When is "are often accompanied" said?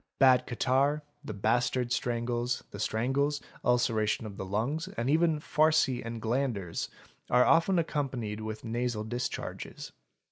7.29-8.41